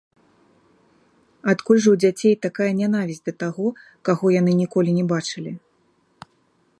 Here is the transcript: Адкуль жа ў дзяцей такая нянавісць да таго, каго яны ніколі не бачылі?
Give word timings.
Адкуль 1.53 1.81
жа 1.85 1.89
ў 1.91 1.97
дзяцей 2.03 2.33
такая 2.47 2.71
нянавісць 2.79 3.23
да 3.29 3.33
таго, 3.43 3.67
каго 4.09 4.25
яны 4.39 4.51
ніколі 4.65 4.89
не 4.99 5.05
бачылі? 5.15 5.51